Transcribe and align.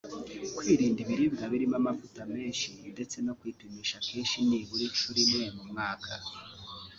kwirinda 0.57 0.99
ibiribwa 1.05 1.43
birimo 1.51 1.75
amavuta 1.81 2.21
menshi 2.35 2.67
ndetse 2.93 3.17
no 3.25 3.33
kwipimisha 3.39 3.95
kenshi 4.07 4.37
nibura 4.47 4.83
inshuro 4.89 5.17
imwe 5.25 5.45
mu 5.55 5.63
mwaka 5.71 6.11